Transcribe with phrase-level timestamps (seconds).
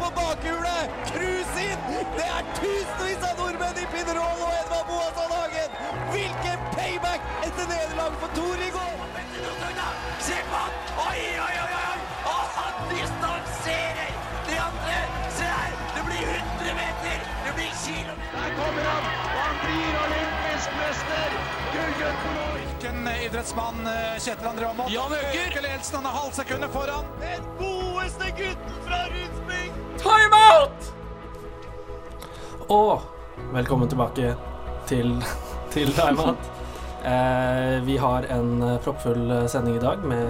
[0.00, 0.84] på bakhjulet!
[1.10, 1.84] Cruise inn!
[2.16, 5.76] Det er tusenvis av nordmenn i Pinerol og Edvard Boasson Hagen!
[6.12, 8.94] Hvilken payback etter nederlaget for Tor i går!
[10.26, 10.72] Se på han!
[11.06, 11.98] Oi, oi, oi, oi!
[12.32, 14.12] Og han distanserer
[14.48, 14.98] de andre!
[15.38, 15.76] Se her!
[15.94, 17.24] Det blir 100 meter!
[17.46, 18.16] Det blir kilo...
[18.36, 21.38] Der kommer han, og han blir olympisk mester!
[21.72, 22.66] Gullgutt for Norge!
[22.76, 24.92] Hvilken idrettsmann eh, Kjetil André Aamodt?
[24.92, 25.40] Jan Øker.
[25.46, 27.10] Øker ledelsen, han er halvsekundet foran.
[27.24, 29.35] Den godeste gutten fra Rundsbygd!
[30.06, 30.90] Timeout!
[32.70, 33.00] Og
[33.54, 34.34] velkommen tilbake
[34.86, 35.16] til,
[35.74, 36.50] til Timeout.
[37.06, 40.26] Eh, vi har en eh, proppfull eh, sending i dag med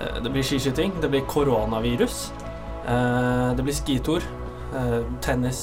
[0.00, 2.18] eh, Det blir skiskyting, det blir koronavirus,
[2.86, 4.26] eh, det blir skitur,
[4.78, 5.62] eh, tennis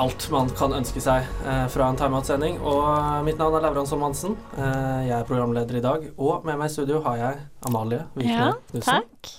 [0.00, 2.54] Alt man kan ønske seg eh, fra en timeout-sending.
[2.64, 4.32] Og mitt navn er Lauran Mansen.
[4.56, 6.06] Eh, jeg er programleder i dag.
[6.16, 9.02] Og med meg i studio har jeg Amalie Vikne Ja, Knutsen.
[9.02, 9.34] takk.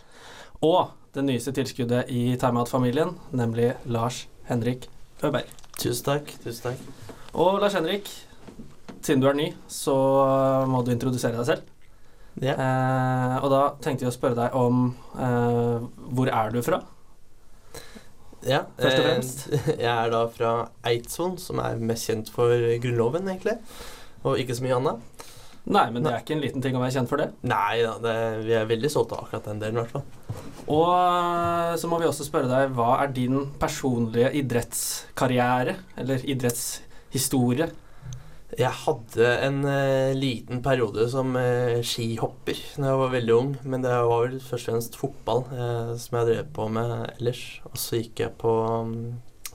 [0.62, 4.88] Og det nyeste tilskuddet i Timeout-familien, nemlig Lars Henrik
[5.24, 5.50] Øberg.
[5.78, 6.32] Tusen takk.
[6.44, 7.10] Tusen takk.
[7.34, 8.08] Og Lars Henrik,
[9.02, 9.96] siden du er ny, så
[10.72, 11.68] må du introdusere deg selv.
[12.40, 12.56] Ja.
[12.56, 14.86] Eh, og da tenkte jeg å spørre deg om
[15.20, 15.84] eh,
[16.16, 16.80] hvor er du fra?
[18.48, 18.64] ja.
[18.80, 19.10] Først og
[19.58, 19.68] eh.
[19.84, 20.54] Jeg er da fra
[20.88, 23.58] Eidsvoll, som er mest kjent for Grunnloven, egentlig.
[24.24, 25.28] Og ikke så mye annet.
[25.66, 27.28] Nei, men det er ikke en liten ting å være kjent for det.
[27.46, 28.16] Nei da, det,
[28.48, 30.40] vi er veldig stolte av akkurat den delen, i hvert fall.
[30.72, 37.70] Og eh, så må vi også spørre deg, hva er din personlige idrettskarriere, eller idrettshistorie?
[38.60, 43.86] Jeg hadde en uh, liten periode som uh, skihopper da jeg var veldig ung, men
[43.86, 47.46] det var vel først og fremst fotball uh, som jeg drev på med ellers.
[47.70, 48.52] Og så gikk jeg på
[48.84, 48.98] um,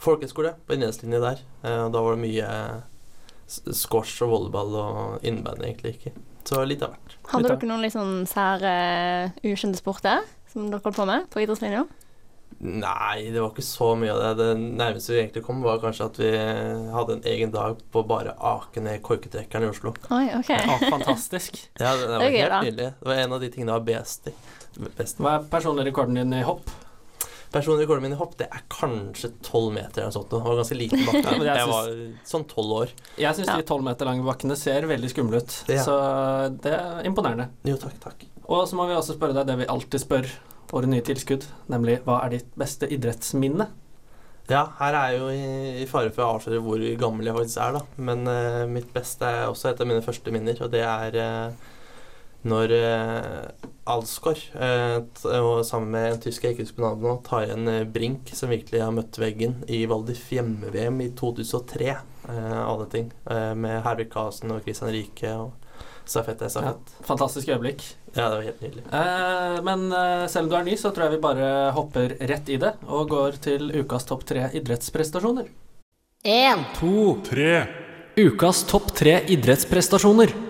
[0.01, 1.43] folkehøyskole på innledningslinje der,
[1.85, 2.96] og da var det mye s-
[3.49, 6.15] squash og volleyball og innebandy, egentlig ikke.
[6.47, 7.15] Så litt av hvert.
[7.33, 8.73] Hadde dere noen litt sånn sære,
[9.43, 11.87] ukjente sporter som dere holdt på med på idrettslinja?
[12.57, 14.31] Nei, det var ikke så mye av det.
[14.39, 16.31] Det nærmeste vi egentlig kom, var kanskje at vi
[16.95, 19.93] hadde en egen dag på bare ake ned korketrekkeren i Oslo.
[20.15, 20.55] Oi, OK.
[20.55, 21.59] Ja, fantastisk.
[21.77, 22.89] Ja, det, det var Det gøy, helt nydelig.
[23.03, 24.35] Det var en av de tingene jeg var best i.
[24.97, 25.21] Best.
[25.21, 26.65] Hva er personlig rekorden din i hopp?
[27.57, 30.29] Personlig rekorden min i hopp det er kanskje tolv meter eller sånt.
[30.33, 31.23] Det var ganske liten bakke.
[31.25, 31.91] Ja, men jeg jeg var
[32.33, 32.93] sånn tolv år.
[33.19, 33.57] Jeg syns Ja.
[33.57, 35.83] de tolv meter lange bakkene ser veldig skumle ut, Ja.
[35.85, 35.97] så
[36.61, 37.49] det er imponerende.
[37.65, 38.27] Jo, takk, takk.
[38.47, 40.29] Og så må vi også spørre deg det vi alltid spør
[40.71, 43.69] våre nye tilskudd, nemlig hva er ditt beste idrettsminne?
[44.49, 47.63] Ja, her er jeg jo i, i fare for å avsløre hvor gammel jeg faktisk
[47.65, 47.81] er, da.
[47.99, 51.51] Men uh, mitt beste er også et av mine første minner, og det er eh,
[52.47, 54.97] når eh, Alsgaard, eh,
[55.41, 58.51] og sammen med en tysk jeg ikke husker navnet nå, tar igjen eh, Brink, som
[58.51, 61.93] virkelig har møtt veggen, i Val di Fiemme-VM i 2003.
[62.31, 63.13] eh, alle ting.
[63.31, 65.53] eh, med Hervik Karlsen og Christian Rike og
[66.07, 67.83] Safet er Ja, fantastisk øyeblikk.
[68.15, 68.29] Ja.
[68.31, 68.85] det var helt nydelig.
[68.95, 72.49] Eh, men eh, selv om du er ny, så tror jeg vi bare hopper rett
[72.49, 75.51] i det og går til ukas topp tre idrettsprestasjoner.
[76.27, 76.63] Én.
[76.79, 77.19] To.
[77.27, 77.67] Tre.
[78.17, 80.46] Ukas topp tre idrettsprestasjoner.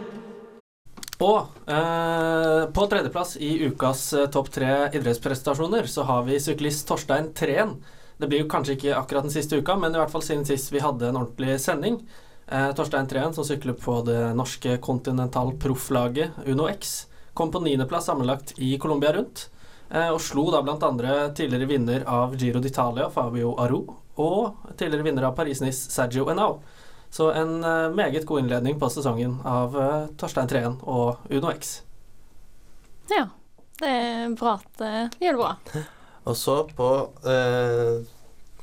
[1.24, 7.30] Og eh, på tredjeplass i ukas eh, topp tre idrettsprestasjoner så har vi syklist Torstein
[7.36, 7.78] Treen.
[8.20, 10.72] Det blir jo kanskje ikke akkurat den siste uka, men i hvert fall siden sist
[10.72, 12.02] vi hadde en ordentlig sending.
[12.46, 17.06] Eh, Torstein Treen, som sykler på det norske Continental Proff-laget Uno X,
[17.36, 19.48] kom på niendeplass sammenlagt i Colombia rundt.
[19.88, 23.84] Eh, og slo da blant andre tidligere vinner av Giro d'Italia, Fabio Aro,
[24.20, 26.58] og tidligere vinner av Paris-Nice, Sergio Enau.
[27.16, 31.78] Så en eh, meget god innledning på sesongen av eh, Torstein Treen og Uno X.
[33.08, 33.30] Ja.
[33.76, 35.80] Det er bra at det gjør det bra.
[36.28, 36.86] Og så på
[37.28, 38.04] eh,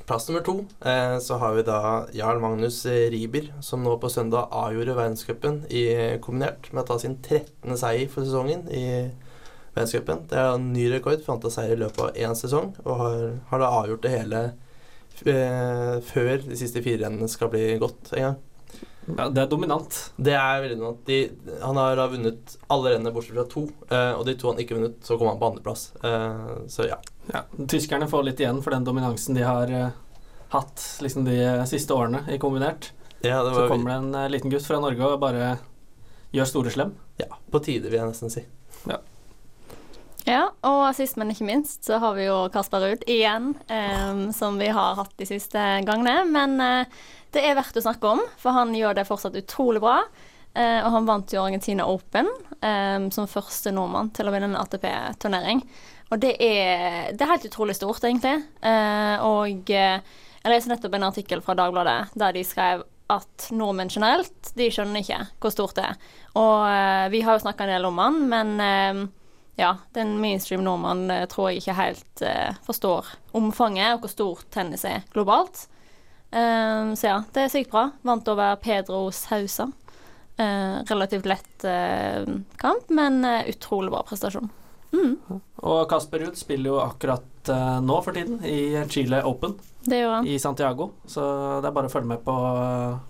[0.04, 0.54] plass nummer to
[0.84, 1.78] eh, så har vi da
[2.12, 5.84] Jarl Magnus eh, Riiber, som nå på søndag avgjorde verdenscupen i
[6.22, 7.76] kombinert med å ta sin 13.
[7.78, 8.84] seier for sesongen i
[9.74, 10.26] verdenscupen.
[10.30, 13.24] Det er en ny rekord for antall seier i løpet av én sesong, og har,
[13.50, 14.63] har da avgjort det hele eh,
[15.22, 18.42] før de siste fire rennene skal bli gått en gang.
[19.04, 19.96] Ja, det er dominant.
[20.16, 20.94] Det er veldig noe.
[21.06, 21.18] De,
[21.60, 24.96] han har vunnet alle rennene bortsett fra to, eh, og de to han ikke vunnet,
[25.04, 25.90] så kom han på andreplass.
[26.00, 26.98] Eh, så ja.
[27.32, 29.92] Ja, tyskerne får litt igjen for den dominansen de har eh,
[30.54, 32.92] hatt liksom de eh, siste årene i kombinert.
[33.24, 35.54] ja det Så kommer det en eh, liten gutt fra Norge og bare
[36.34, 36.96] gjør store slem.
[37.20, 38.46] ja, på tide, vil jeg nesten si.
[40.24, 44.56] Ja, og sist, men ikke minst, så har vi jo Kasper Ruud igjen, eh, som
[44.60, 46.22] vi har hatt de siste gangene.
[46.24, 47.02] Men eh,
[47.36, 49.98] det er verdt å snakke om, for han gjør det fortsatt utrolig bra.
[50.54, 52.30] Eh, og han vant jo Argentina Open
[53.12, 55.58] som første nordmann til å vinne en ATP-turnering.
[56.14, 58.38] Og det er, det er helt utrolig stort, egentlig.
[58.64, 59.98] Eh, og eh,
[60.44, 65.04] jeg leste nettopp en artikkel fra Dagbladet der de skrev at nordmenn generelt, de skjønner
[65.04, 65.98] ikke hvor stort det er.
[66.40, 68.54] Og eh, vi har jo snakka en del om han, men
[69.56, 74.50] ja, den mainstream nordmann eh, tror jeg ikke helt eh, forstår omfanget og hvor stort
[74.54, 75.68] tennis er globalt.
[76.34, 77.88] Ehm, så ja, det er sykt bra.
[78.02, 79.68] Vant over Pedro Sausa.
[80.36, 81.66] Eh, relativt lett
[82.58, 84.50] kamp, men utrolig bra prestasjon.
[85.64, 90.20] Og Kasper Ruud spiller jo akkurat uh, nå for tiden i Chile Open Det gjorde
[90.20, 90.28] han.
[90.28, 91.24] i Santiago, så
[91.62, 92.34] det er bare å følge med på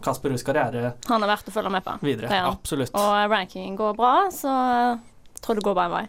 [0.04, 1.96] Kasper Ruuds karriere Han er verdt å følge med på.
[2.00, 2.30] videre.
[2.30, 2.48] Er.
[2.48, 2.94] Absolutt.
[2.96, 6.06] Og rankingen går bra, så jeg tror det går bare en vei.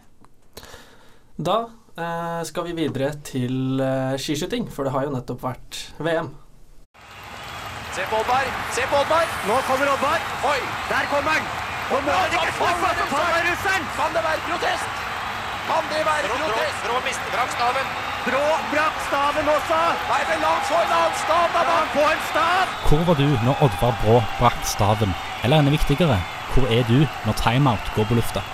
[1.36, 1.56] Da
[2.00, 6.32] eh, skal vi videre til eh, skiskyting, for det har jo nettopp vært VM.
[7.92, 8.48] Se på Oddvar!
[8.76, 9.28] Se på Oddvar!
[9.48, 10.24] Nå kommer Oddvar.
[10.48, 10.60] Oi!
[10.88, 11.50] Der kommer han.
[11.92, 13.84] Og nå er det ikke snakk om med russeren.
[13.98, 15.04] Kan det være protest?
[15.68, 16.82] Kan det være protest?
[16.88, 17.94] Brå mister brakk staven.
[18.26, 18.42] Brå
[18.72, 19.84] brakk staven også.
[20.08, 21.68] Nei, men la han få en annen stav, da!
[21.70, 22.76] Han får en stav.
[22.88, 25.16] Hvor var du når Oddvar Brå brakk staven?
[25.44, 26.20] Eller enda viktigere,
[26.54, 28.48] hvor er du når timeout går på lufta?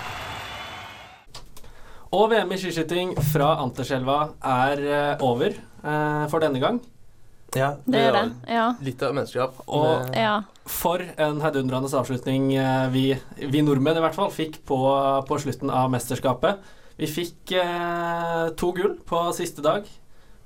[2.12, 6.80] Og VM i skiskyting fra Anterselva er eh, over eh, for denne gang.
[7.56, 8.24] Ja, Det er det.
[8.48, 8.66] Ja.
[8.84, 9.62] Litt av menneskeskap.
[9.66, 10.42] Og- ja.
[10.68, 13.06] For en heidundrende avslutning eh, vi,
[13.40, 14.78] vi nordmenn i hvert fall fikk på,
[15.28, 16.60] på slutten av mesterskapet.
[17.00, 19.88] Vi fikk eh, to gull på siste dag.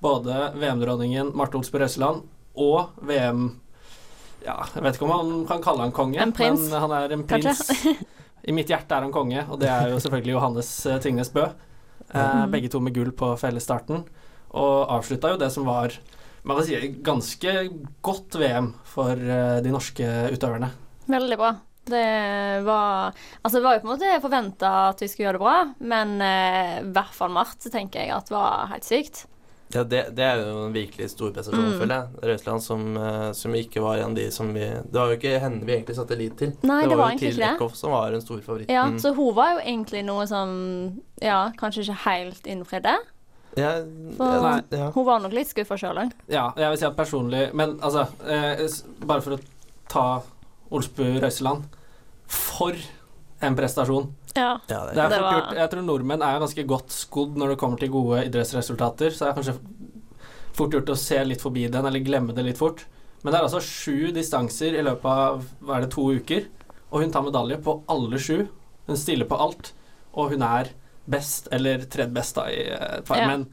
[0.02, 2.22] Både VM-dronningen Marte Olsby Røiseland
[2.56, 3.46] og VM
[4.44, 7.14] Ja, jeg vet ikke om man kan kalle han konge, En prins, men han er
[7.16, 7.64] en prins.
[8.46, 11.46] I mitt hjerte er han konge, og det er jo selvfølgelig Johannes eh, Tingnes Bø.
[11.46, 12.50] Eh, Mhm.
[12.52, 14.04] Begge to med gull på fellesstarten.
[14.54, 15.92] Og avslutta jo det som var
[16.46, 17.52] man kan si, ganske
[18.06, 20.70] godt VM for eh, de norske utøverne.
[21.10, 21.56] Veldig bra.
[21.86, 23.12] Det var
[23.44, 26.20] Altså, det var jo på en måte forventa at vi skulle gjøre det bra, men
[26.22, 29.24] eh, i hvert fall Mart tenker jeg at var helt sykt.
[29.74, 31.78] Ja, det, det er jo en virkelig stor prestasjon, Mm.
[31.80, 32.20] føler jeg.
[32.30, 35.40] Røsland som, eh, som ikke var en av de som vi Det var jo ikke
[35.42, 36.52] henne vi egentlig satte lit til.
[36.62, 37.54] Nei, det var jo egentlig Tiril ikke.
[37.56, 38.70] Eckhoff som var en stor favoritt.
[38.70, 38.98] Ja, Mm.
[39.02, 42.94] så hun var jo egentlig noe som ja, kanskje ikke helt innfridde.
[43.56, 43.72] ja,
[44.16, 44.90] For- ja, ja.
[44.92, 46.12] Hun var nok litt skuffa sjøl òg.
[46.28, 48.68] Ja, jeg vil si at personlig Men altså, eh,
[49.04, 49.40] bare for å
[49.88, 50.22] ta
[50.70, 51.64] Olsbu Røiseland
[52.28, 52.72] For
[53.46, 54.08] en prestasjon.
[54.36, 54.58] Ja.
[54.68, 55.54] det Det er fort gjort.
[55.56, 59.30] Jeg tror nordmenn er ganske godt skodd når det kommer til gode idrettsresultater, så det
[59.32, 59.58] er kanskje
[60.56, 62.84] fort gjort å se litt forbi den, eller glemme det litt fort.
[63.22, 66.44] Men det er altså sju distanser i løpet av hva er det, to uker,
[66.92, 68.46] og hun tar medalje på alle sju.
[68.86, 69.72] Hun stiller på alt,
[70.14, 70.70] og hun er
[71.10, 73.26] best, eller tredje best, da, i et par, Ja.
[73.26, 73.48] men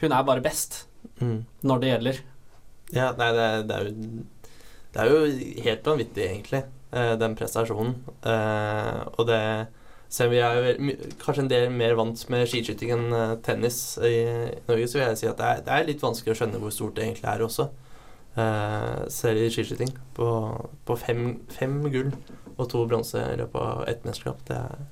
[0.00, 0.86] hun er bare best
[1.20, 1.44] Mm.
[1.64, 2.20] når det gjelder.
[2.92, 4.24] Ja, nei, det, er- det er jo
[4.92, 7.94] Det er jo helt vanvittig, egentlig, eh, den prestasjonen.
[8.26, 9.42] Eh, og det
[10.10, 14.16] Selv om vi er kanskje en del mer vant med skiskyting enn eh, tennis i
[14.66, 16.74] Norge, så vil jeg si at det er, det er litt vanskelig å skjønne hvor
[16.74, 17.68] stort det egentlig er også.
[18.34, 19.92] Eh, selv i skiskyting.
[20.16, 20.30] På,
[20.82, 22.10] på fem, fem gull
[22.56, 24.42] og to bronse i løpet av ett mesterskap.
[24.50, 24.82] Det er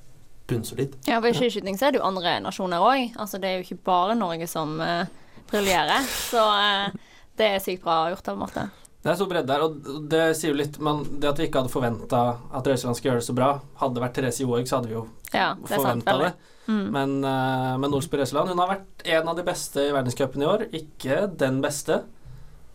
[0.49, 0.95] bunnsolid.
[1.07, 3.15] Ja, for I skiskyting så er det jo andre nasjoner òg.
[3.19, 5.07] Altså, det er jo ikke bare Norge som eh,
[5.51, 6.07] briljerer.
[6.31, 6.95] Så eh,
[7.39, 8.69] det er sykt bra gjort av Marte.
[8.99, 11.61] Det er stor bredde der, og det sier jo litt Men det at vi ikke
[11.61, 12.19] hadde forventa
[12.51, 13.49] at Røiseland skulle gjøre det så bra
[13.79, 16.33] Hadde det vært Therese Johaug, så hadde vi jo Ja, det forventa det.
[16.67, 16.85] Mm.
[16.91, 20.49] Men, uh, men Olsby Røiseland hun har vært en av de beste i verdenscupen i
[20.49, 20.65] år.
[20.75, 22.01] Ikke den beste.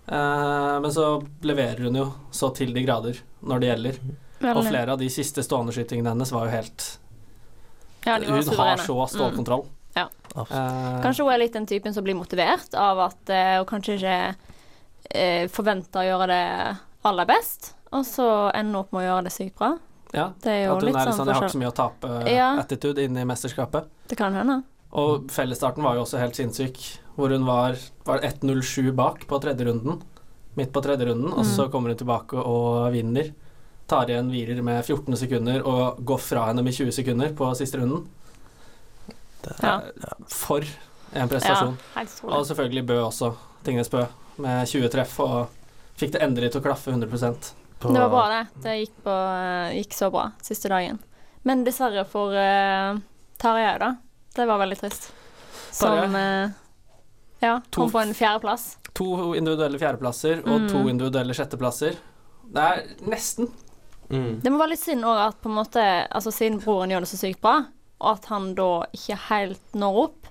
[0.06, 1.04] Eh, men så
[1.42, 4.00] leverer hun jo så til de grader når det gjelder.
[4.52, 6.88] Og flere av de siste stående skytingene hennes var jo helt
[8.04, 9.08] Ja, var Hun har så så Mm.
[9.14, 9.64] stålkontroll.
[9.96, 10.08] Ja.
[10.36, 13.96] Eh, Kanskje hun er litt den typen som blir motivert av at eh, hun kanskje
[13.96, 14.34] ikke
[15.14, 19.32] uh, forventer å gjøre det aller best, og så ender opp med å gjøre det
[19.32, 19.78] sykt bra.
[20.14, 21.62] ja, Det er jo at hun litt er litt sånn sånn 'jeg har ikke så
[21.62, 23.04] mye å tape'-attitude Ja.
[23.04, 23.84] inn i mesterskapet.
[24.08, 24.62] Det kan hende.
[24.92, 26.78] Og fellesstarten var jo også helt sinnssyk,
[27.16, 30.00] hvor hun var, var 1.07 bak på tredje runden.
[30.56, 31.70] Midt på tredje runden, og så Mm.
[31.72, 33.32] kommer hun tilbake og vinner.
[33.88, 37.76] Tar igjen Wierer med 14 sekunder og går fra henne med 20 sekunder på siste
[37.78, 38.06] runden.
[39.42, 39.80] Det Ja.
[40.28, 40.60] For
[41.12, 41.76] en prestasjon.
[41.96, 43.34] Ja, Og selvfølgelig Bø også.
[43.64, 44.06] Tingnes Bø
[44.36, 45.48] med 20 treff og
[45.98, 47.08] fikk det endelig til å klaffe 100
[47.80, 48.62] på- Det var bra, det.
[48.62, 50.98] Det gikk, på, eh, gikk så bra siste dagen.
[51.44, 52.96] Men dessverre for uh,
[53.38, 53.90] Tarjei, da.
[54.34, 55.10] Det var veldig trist.
[55.70, 56.48] Som uh,
[57.42, 58.78] ja, To- kom på en fjerdeplass.
[58.94, 60.68] To individuelle fjerdeplasser og Mm.
[60.70, 61.96] to individuelle sjetteplasser.
[62.54, 63.50] Det er nesten.
[64.08, 64.40] Mm.
[64.40, 67.08] Det må være litt synd òg at på en måte Altså siden broren gjør det
[67.08, 67.66] så sykt bra,
[68.00, 70.23] og at han da ikke helt når opp.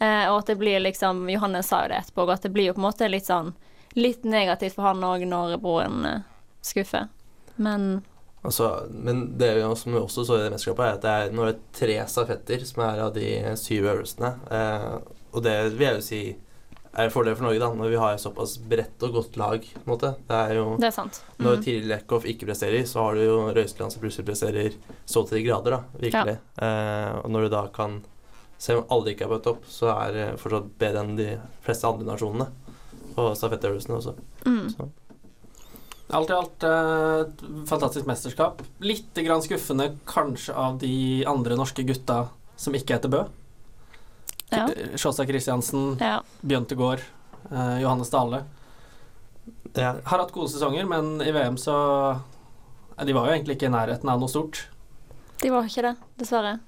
[0.00, 2.72] Eh, og at det blir liksom Johannes sa jo det etterpå, at det blir jo
[2.74, 3.54] på en måte litt sånn
[3.98, 6.20] Litt negativt for han òg når broren eh,
[6.62, 7.08] skuffer.
[7.56, 8.02] Men
[8.42, 11.42] Altså, men det vi også- også så i det mesterskapet, er at det er nå
[11.42, 13.26] er det tre stafetter som er av de
[13.56, 14.30] syv øvelsene.
[14.50, 14.98] Eh,
[15.34, 16.20] og det vil jeg jo si
[16.96, 19.60] er en fordel for Norge, da, når vi har såpass bredt og godt lag.
[19.60, 20.14] på en måte.
[20.26, 21.20] Det er jo det er sant.
[21.38, 21.62] Når Mm.
[21.64, 24.72] Tiril Eckhoff ikke presterer, så har du jo Røiseland som plutselig presterer
[25.06, 26.38] så til de grader, da, virkelig.
[26.62, 28.02] Eh, og når du da kan
[28.60, 31.30] selv om alle ikke er på topp, så er det fortsatt bedre enn de
[31.64, 32.50] fleste andre nasjonene
[33.14, 34.16] på stafettøvelsene også.
[34.44, 34.90] Mm.
[36.18, 38.60] Alt i alt eh, fantastisk mesterskap.
[38.82, 42.24] Litt grann skuffende kanskje av de andre norske gutta
[42.60, 43.24] som ikke heter Bø.
[44.50, 44.66] Ja.
[44.98, 46.18] Sjåstad Kristiansen, ja.
[46.42, 47.04] Bjørntegård,
[47.52, 48.42] eh, Johannes Dale.
[49.72, 51.74] Ja, Har hatt gode sesonger, men i VM så
[53.00, 54.66] De var jo egentlig ikke i nærheten av noe stort.
[55.40, 56.58] De var ikke det, dessverre.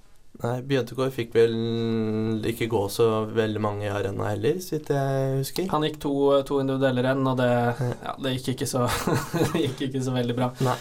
[0.43, 5.37] Nei, Bjøntegård fikk vel ikke gå så veldig mange i arena heller, så vidt jeg
[5.39, 5.69] husker.
[5.73, 6.15] Han gikk to,
[6.49, 7.53] to individuelle renn, og det,
[7.93, 8.89] ja, det gikk, ikke så,
[9.53, 10.51] det gikk ikke så veldig bra.
[10.67, 10.77] Nei.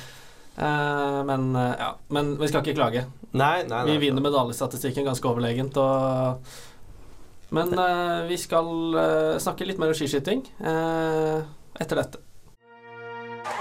[0.57, 3.05] Uh, men, uh, ja, men vi skal ikke klage.
[3.31, 3.85] Nei, nei, nei.
[3.93, 5.79] Vi vinner medaljestatistikken ganske overlegent.
[5.79, 6.57] Og,
[7.55, 8.67] men uh, vi skal
[9.43, 11.39] snakke litt mer om skiskyting eh,
[11.79, 12.21] etter dette.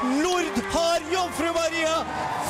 [0.00, 2.00] Nord har Jomfru Maria!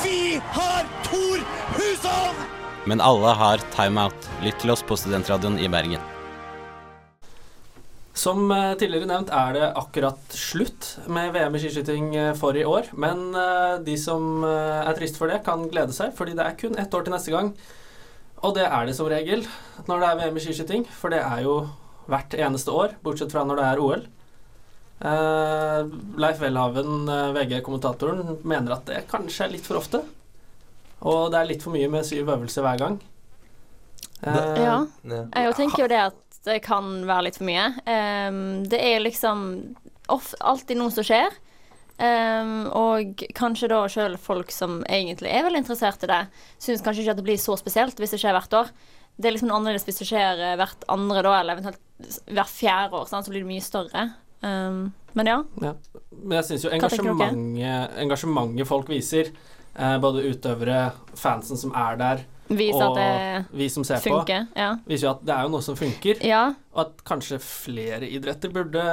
[0.03, 1.45] Vi har Tor
[1.77, 2.60] Hushovd!
[2.89, 4.27] Men alle har timeout.
[4.41, 6.01] Lytt til oss på Studentradioen i Bergen.
[8.17, 12.65] Som eh, tidligere nevnt er det akkurat slutt med VM i skiskyting eh, for i
[12.67, 12.89] år.
[12.97, 16.79] Men eh, de som er trist for det, kan glede seg, fordi det er kun
[16.81, 17.53] ett år til neste gang.
[18.41, 19.45] Og det er det som regel
[19.87, 21.59] når det er VM i skiskyting, for det er jo
[22.09, 24.07] hvert eneste år, bortsett fra når det er OL.
[26.21, 27.07] Leif Welhaven,
[27.37, 30.01] VG-kommentatoren, mener at det kanskje er litt for ofte.
[31.01, 32.99] Og det er litt for mye med syv øvelser hver gang.
[34.21, 34.85] Eh, Ja.
[35.03, 35.23] Ja.
[35.33, 37.67] Jeg tenker jo det at det kan være litt for mye.
[37.85, 39.75] Um, det er liksom
[40.09, 41.33] off, alltid noe som skjer.
[42.01, 46.21] Um, og kanskje da sjøl folk som egentlig er veldig interessert i det,
[46.57, 48.71] syns kanskje ikke at det blir så spesielt hvis det skjer hvert år.
[49.21, 52.97] Det er liksom annerledes hvis det skjer eh, hvert andre da, eller eventuelt hvert fjerde
[52.97, 53.05] år.
[53.09, 53.27] Sant?
[53.27, 54.07] Så blir det mye større.
[54.41, 55.37] Um, men ja.
[55.61, 55.75] Ja.
[56.23, 59.29] Men jeg syns jo engasjementet, engasjementet folk viser,
[59.75, 64.47] eh, både utøvere, fansen som er der, Vis og at det vi som ser funker.
[64.59, 64.73] Ja.
[64.75, 66.41] på, viser jo at det er jo noe som funker, ja.
[66.75, 68.83] og at kanskje flere idretter burde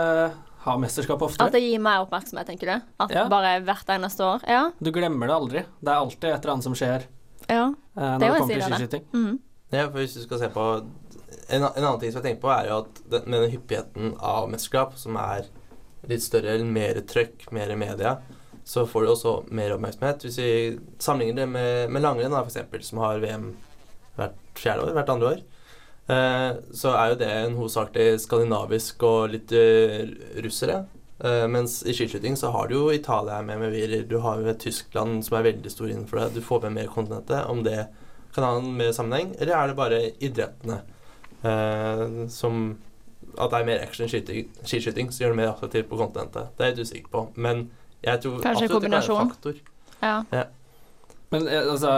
[0.63, 2.87] ha mesterskap At det gir mer oppmerksomhet, tenker du?
[3.03, 3.27] At Ja.
[3.31, 4.47] bare hvert eneste år?
[4.47, 4.71] Ja.
[4.79, 5.65] Du glemmer det aldri.
[5.81, 7.07] Det er alltid et eller annet som skjer
[7.49, 7.65] ja.
[7.97, 9.05] eh, når Det det, er kommer til skiskyting.
[9.13, 9.39] Mm.
[9.73, 10.67] Ja, for hvis du skal se på
[11.51, 14.15] En, en annen ting som jeg tenker på, er jo at den, med den hyppigheten
[14.21, 15.47] av mesterskap, som er
[16.09, 18.19] litt større, eller mer trøkk, mer media,
[18.69, 20.27] så får du også mer oppmerksomhet.
[20.27, 20.51] Hvis vi
[21.01, 23.55] sammenligner det med, med langrenn, f.eks., som har VM
[24.19, 25.41] hvert fjerde år, hvert andre år,
[26.13, 30.13] eh, så er jo det en hovedsakelig skandinavisk og litt eh,
[30.45, 30.83] russere.
[31.25, 34.53] Eh, mens i skiskyting så har du jo Italia med med virer, du har jo
[34.53, 37.49] Tyskland som er veldig stor innenfor det, du får med mer kontinentet.
[37.49, 37.87] Om det
[38.35, 40.83] kan ha en mer sammenheng, eller er det bare idrettene
[41.43, 42.77] eh, som
[43.39, 46.49] At det er mer action skiskyting som gjør det mer attraktivt på kontinentet?
[46.57, 47.69] Det er jeg litt usikker på, men
[48.05, 49.61] jeg tror Kanskje absolutt det kan være en faktor.
[50.03, 50.45] ja.
[51.31, 51.91] Men eh, altså,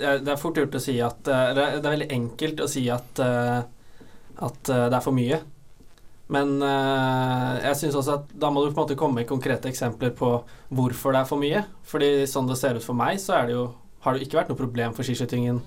[0.00, 2.86] eh, det er fort gjort å si at eh, Det er veldig enkelt å si
[2.92, 3.58] at eh,
[4.44, 5.40] at eh, det er for mye.
[6.34, 9.68] Men eh, jeg syns også at da må du på en måte komme med konkrete
[9.70, 10.30] eksempler på
[10.74, 11.60] hvorfor det er for mye.
[11.86, 13.68] Fordi sånn det ser ut for meg, så er det jo,
[14.06, 15.60] har det jo ikke vært noe problem for skiskytingen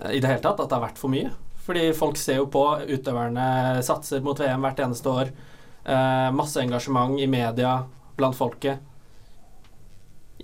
[0.00, 1.30] eh, i det hele tatt at det har vært for mye.
[1.64, 5.30] Fordi folk ser jo på, utøverne satser mot VM hvert eneste år.
[5.84, 7.78] Eh, masse engasjement i media
[8.18, 8.82] blant folket.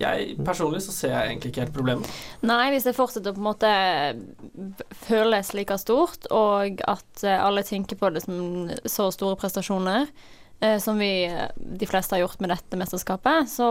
[0.01, 2.11] Jeg personlig så ser jeg egentlig ikke helt problemet.
[2.47, 3.71] Nei, hvis det fortsetter å på en måte
[5.03, 10.07] føles like stort, og at eh, alle tenker på det som så store prestasjoner,
[10.63, 13.69] eh, som vi, de fleste har gjort med dette mesterskapet, så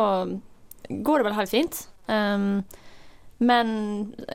[0.90, 1.83] går det vel helt fint.
[2.11, 2.62] Um,
[3.40, 3.70] men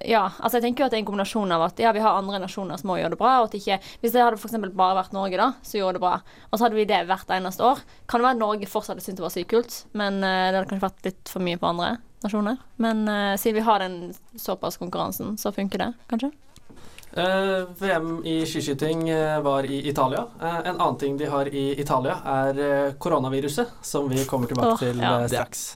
[0.02, 2.18] ja, altså jeg tenker jo at det er en kombinasjon av at ja, vi har
[2.18, 4.56] andre nasjoner som må gjøre det bra, og at ikke Hvis det hadde f.eks.
[4.74, 6.16] bare vært Norge, da, som gjorde det bra,
[6.50, 9.22] og så hadde vi det hvert eneste år, kan det være at Norge fortsatt syntes
[9.22, 11.92] det var sykt kult, men uh, det hadde kanskje vært litt for mye på andre
[12.26, 12.58] nasjoner.
[12.82, 14.00] Men uh, siden vi har den
[14.42, 16.34] såpass konkurransen, så funker det kanskje.
[17.16, 20.26] Uh, VM i skiskyting uh, var i Italia.
[20.42, 24.80] Uh, en annen ting de har i Italia, er koronaviruset, som vi kommer tilbake oh,
[24.82, 25.20] til ja.
[25.30, 25.75] straks.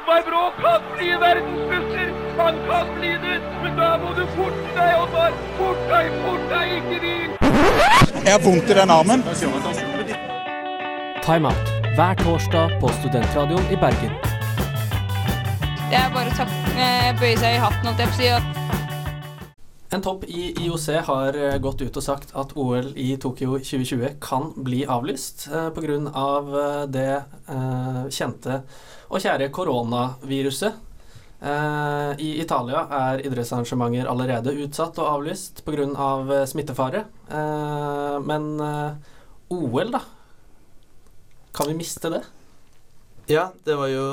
[0.00, 2.12] Oddvar Brå kan bli verdensmester!
[2.38, 3.40] Han kan bli det!
[3.62, 5.32] Men da må du forte deg, Oddvar!
[5.58, 7.30] Fort deg, fort deg, ikke hvil!
[8.24, 9.24] Jeg har vondt i den armen.
[11.26, 14.16] Timeout hver torsdag på Studentradioen i Bergen.
[15.90, 18.79] Det er bare å eh, bøye seg i hatten, holdt jeg på å si.
[19.90, 24.20] En topp i IOC har eh, gått ut og sagt at OL i Tokyo 2020
[24.22, 25.96] kan bli avlyst eh, pga.
[26.14, 27.08] Av eh, det
[27.50, 28.60] eh, kjente
[29.10, 30.78] og kjære koronaviruset.
[31.42, 35.88] Eh, I Italia er idrettsarrangementer allerede utsatt og avlyst pga.
[35.90, 37.02] Av eh, smittefare.
[37.26, 38.46] Eh, men
[39.50, 40.04] OL, da?
[41.50, 42.22] Kan vi miste det?
[43.30, 44.04] Ja, det var jo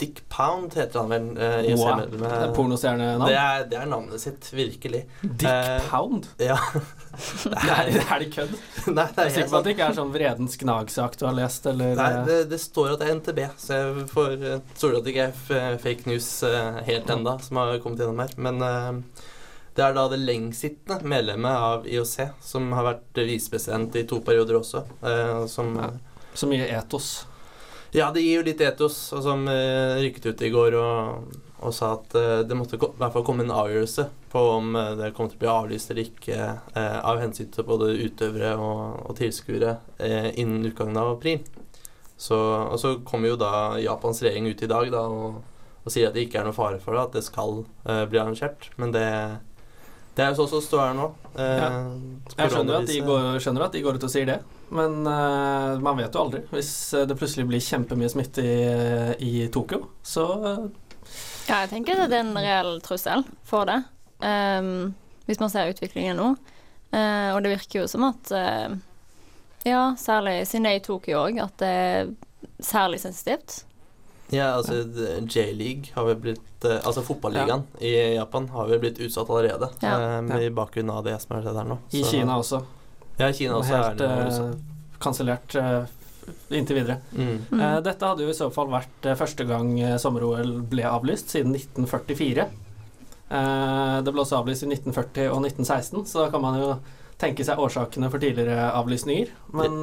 [0.00, 1.26] Dick Pound heter han vel.
[1.38, 1.96] eh, Wow.
[2.00, 3.28] med, med- Det er pornostjernenavn.
[3.28, 5.04] Det er, det er navnet sitt, virkelig.
[5.22, 6.26] Dick Eh, Pound?
[6.42, 6.56] Ja.
[7.44, 8.54] Det er, er det kødd?
[8.96, 11.26] Nei, det Jeg er er sikker på at det ikke er sånn Vredens gnagsak du
[11.28, 14.32] har lest, eller Nei, eh, det, det står at det er NTB, så jeg får
[14.50, 18.00] eh, stoler at det ikke er f- fake news eh, helt enda som har kommet
[18.02, 18.32] gjennom her.
[18.42, 19.26] Men eh,
[19.76, 24.58] det er da det lengstsittende medlemmet av IOC, som har vært visepresident i to perioder
[24.58, 25.76] også, eh, som
[26.34, 27.26] Så mye etos.
[27.92, 31.74] Ja, det gir jo litt etos, og som uh, rykket ut i går og, og
[31.76, 35.10] sa at uh, det måtte i hvert fall komme en avgjørelse på om uh, det
[35.12, 36.38] kommer til å bli avlyst eller ikke
[36.72, 38.80] uh, av hensyn til både utøvere og,
[39.10, 39.76] og tilskuere
[40.32, 41.44] innen utgangen av april.
[42.16, 45.42] Så, og så kommer jo da Japans regjering ut i dag da, og,
[45.82, 47.64] og sier at det ikke er noe fare for det, at det skal
[48.08, 48.68] bli arrangert.
[48.78, 49.06] Men det,
[50.14, 51.08] det er jo sånn som står her nå.
[51.34, 51.70] Eh, Ja.
[52.36, 54.38] Jeg skjønner at, de går, skjønner at de går ut og sier det,
[54.72, 56.40] men uh, man vet jo aldri.
[56.52, 58.56] Hvis eh, det plutselig blir kjempemye smitte i,
[59.22, 60.62] i Tokyo, så eh,
[61.50, 63.80] Ja, jeg tenker at det er en reell trussel for det.
[64.24, 64.94] um,
[65.26, 66.30] hvis man ser utviklingen nå.
[66.92, 68.74] Uh, og det virker jo som at uh,
[69.64, 72.10] Ja, særlig siden det er i Tokyo òg, at det er
[72.62, 73.62] særlig sensitivt.
[74.32, 74.80] Ja, altså
[75.28, 79.68] J-league har vel blitt eh, Altså fotballigaen i Japan har vel blitt utsatt allerede.
[79.84, 79.92] Ja.
[80.16, 81.76] eh, med bakgrunn av det som er skjedd her nå.
[81.92, 82.62] I Så- Kina også.
[83.20, 84.56] Ja, Kina også er Helt det jo eh,
[85.02, 85.84] kansellert eh,
[86.56, 86.98] inntil videre.
[87.12, 87.34] Mm.
[87.50, 87.60] Mm.
[87.60, 92.48] Eh, dette hadde jo i så fall vært første gang sommer-OL ble avlyst, siden 1944.
[93.32, 96.72] Eh, det ble også avlyst i 1940 og 1916, så da kan man jo
[97.22, 99.30] tenke seg årsakene for tidligere avlysninger.
[99.54, 99.82] Men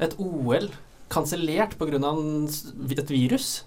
[0.00, 0.68] et OL
[1.10, 1.98] kansellert pga.
[1.98, 3.64] et virus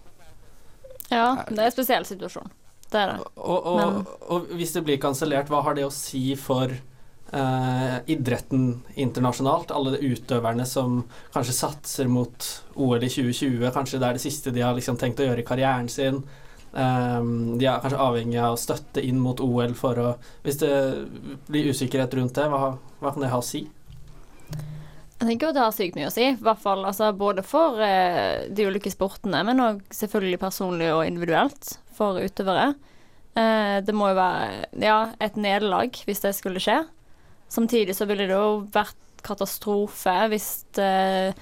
[1.11, 2.49] Ja, det er en spesiell situasjon.
[2.89, 3.19] Det er det.
[3.35, 6.69] og, og, Men- og hvis det blir kansellert, hva har det å si for
[7.33, 9.73] eh, idretten internasjonalt?
[9.75, 11.01] Alle de utøverne som
[11.33, 15.21] kanskje satser mot OL i 2020, kanskje det er det siste de har liksom tenkt
[15.23, 16.21] å gjøre i karrieren sin.
[16.73, 17.21] Eh,
[17.59, 20.09] de er kanskje avhengig av støtte inn mot OL for å
[20.45, 20.73] Hvis det
[21.49, 23.65] blir usikkerhet rundt det, hva, hva kan det ha å si?
[25.23, 26.25] Jeg tenker jo det har sykt mye å si.
[26.33, 31.05] I hvert fall altså, både for eh, de ulike sportene, men òg selvfølgelig personlig og
[31.07, 32.73] individuelt for utøvere.
[33.39, 36.81] Eh, det må jo være ja, et nederlag hvis det skulle skje.
[37.53, 41.35] Samtidig så ville det jo vært katastrofe hvis det,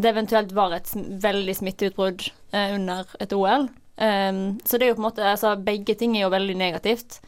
[0.00, 3.68] det eventuelt var et veldig smitteutbrudd eh, under et OL.
[3.98, 7.18] Um, så det er jo på en måte altså, Begge ting er jo veldig negativt.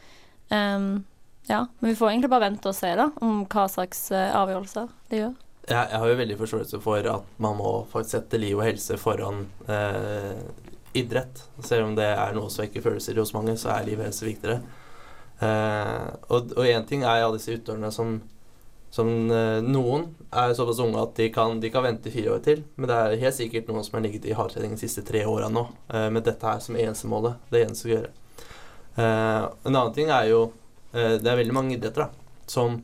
[0.47, 1.03] Um,
[1.49, 4.91] ja, men vi får egentlig bare vente og se da om hva slags uh, avgjørelser
[5.11, 5.33] det gjør.
[5.67, 8.97] Jeg, jeg har jo veldig forståelse for at man må faktisk sette liv og helse
[8.97, 10.39] foran eh,
[10.97, 11.43] idrett.
[11.63, 14.25] Selv om det er noe som vekker følelser hos mange, så er liv og helse
[14.25, 14.57] viktigere.
[15.41, 18.19] Eh, og én ting er alle disse utøverne som,
[18.93, 22.61] som eh, Noen er såpass unge at de kan, de kan vente fire år til,
[22.77, 25.49] men det er helt sikkert noen som har ligget i hardtrening de siste tre åra
[25.49, 27.41] nå, eh, med dette her som eneste målet.
[27.49, 28.13] Det eneste å gjøre.
[28.95, 30.39] Eh, en annen ting er jo
[30.91, 32.09] eh, Det er veldig mange idretter da,
[32.51, 32.81] som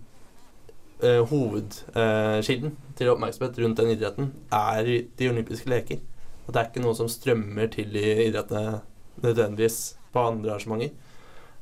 [1.04, 4.88] eh, hovedkilden til oppmerksomhet rundt den idretten er
[5.20, 6.00] de olympiske leker.
[6.48, 8.80] At det er ikke noe som strømmer til i idrettene
[9.22, 10.96] nødvendigvis på andre arrangementer.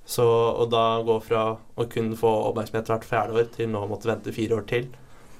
[0.06, 3.90] Så å da gå fra å kun få oppmerksomhet hvert fjerde år til nå å
[3.90, 4.92] måtte vente fire år til,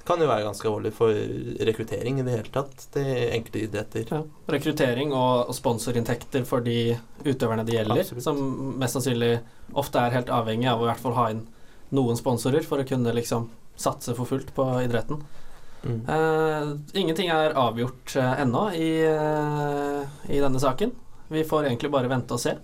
[0.06, 1.18] kan jo være ganske alvorlig for
[1.66, 4.04] rekruttering i det hele tatt til enkelte idretter.
[4.10, 4.20] Ja.
[4.54, 6.94] Rekruttering og, og sponsorinntekter for de
[7.26, 8.26] utøverne det gjelder, Absolutt.
[8.26, 9.32] som mest sannsynlig
[9.74, 11.42] ofte er helt avhengig av å i hvert fall ha inn
[11.94, 15.22] noen sponsorer for å kunne liksom satse for fullt på idretten.
[15.86, 15.98] Mm.
[16.10, 20.94] Eh, ingenting er avgjort eh, ennå i, eh, i denne saken.
[21.28, 22.56] Vi får egentlig bare vente og se.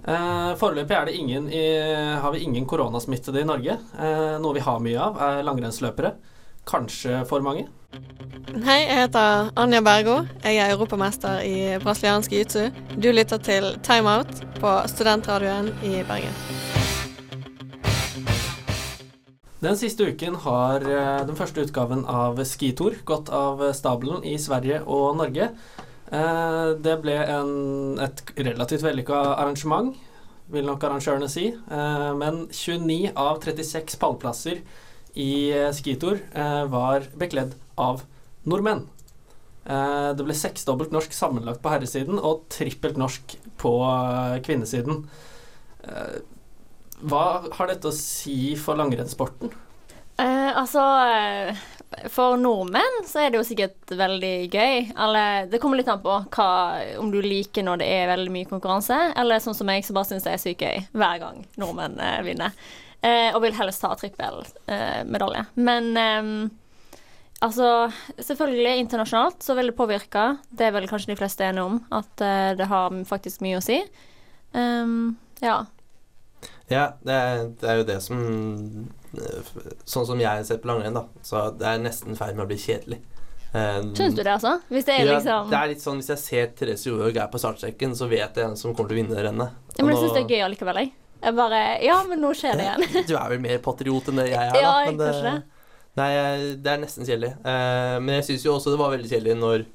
[0.00, 1.64] Eh, Foreløpig det ingen i,
[2.20, 3.76] har vi ingen koronasmittede i Norge.
[3.98, 6.14] Eh, noe vi har mye av, er langrennsløpere.
[6.68, 7.66] Kanskje for mange.
[8.64, 10.20] Hei, jeg heter Anja Bergo.
[10.44, 12.70] Jeg er europamester i brasiliansk jiu-jitsu.
[12.96, 16.34] Du lytter til Timeout på studentradioen i Bergen.
[19.60, 24.80] Den siste uken har eh, den første utgaven av Skitour gått av stabelen i Sverige
[24.86, 25.50] og Norge.
[26.10, 27.50] Eh, det ble en,
[28.02, 29.92] et relativt vellykka arrangement,
[30.50, 31.50] vil nok arrangørene si.
[31.54, 34.62] Eh, men 29 av 36 pallplasser
[35.14, 38.04] i eh, Skitour eh, var bekledd av
[38.48, 38.88] nordmenn.
[39.70, 43.70] Det ble seksdobbelt norsk sammenlagt på herresiden og trippelt norsk på
[44.42, 45.02] kvinnesiden.
[47.00, 49.52] Hva har dette å si for langrennssporten?
[50.20, 50.82] Eh, altså
[52.12, 54.92] For nordmenn så er det jo sikkert veldig gøy.
[54.94, 56.50] Eller det kommer litt an på hva,
[57.02, 60.12] om du liker når det er veldig mye konkurranse, eller sånn som meg, som bare
[60.12, 62.54] syns det er sykt gøy hver gang nordmenn eh, vinner.
[63.00, 65.46] Eh, og vil helst ta trippelmedalje.
[65.58, 66.32] Men eh,
[67.40, 67.88] Altså,
[68.20, 70.24] selvfølgelig internasjonalt så vil det påvirke.
[70.52, 73.64] Det er vel kanskje de fleste enige om, at eh, det har faktisk mye å
[73.64, 73.78] si.
[74.52, 75.62] Um, ja.
[76.68, 78.99] Ja, det er, det er jo det som eh,
[79.88, 82.58] Sånn som jeg ser på langrenn, da, så det er nesten ferd med å bli
[82.60, 83.00] kjedelig.
[83.50, 84.60] Um, Syns du det, altså?
[84.70, 87.30] Hvis det er ja, liksom det er litt sånn Hvis jeg ser Therese Johaug er
[87.32, 89.56] på startstreken, så vet jeg hvem som kommer til å vinne det rennet.
[89.74, 90.92] Ja, men jeg syns det er gøy allikevel, jeg.
[91.20, 92.84] Jeg bare Ja, men nå skjer det igjen.
[93.10, 94.62] Du er vel mer patriot enn det jeg er, da.
[94.66, 95.34] Ja, men det, kanskje.
[95.98, 96.10] Nei,
[96.62, 97.32] det er nesten kjedelig.
[97.42, 99.66] Uh, men jeg syns jo også det var veldig kjedelig når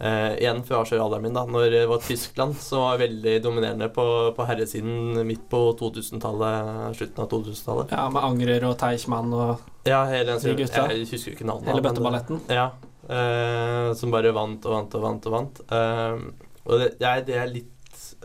[0.00, 1.44] eh, Igjen for å avsløre alderen min, da.
[1.46, 4.04] Når det var Tyskland så var jeg veldig dominerende på,
[4.36, 7.94] på herresiden midt på 2000-tallet, slutten av 2000-tallet.
[7.96, 9.58] Ja, med Angrer og Teichmann og
[9.88, 10.86] Ja, hele den De gutta.
[10.92, 11.72] Jeg husker jo ikke navnet.
[11.72, 12.40] Hele bøtteballetten.
[12.52, 12.70] Ja.
[13.08, 15.60] eh, som bare vant og vant og vant og vant.
[15.72, 16.22] Eh,
[16.66, 17.76] og det, er, det er litt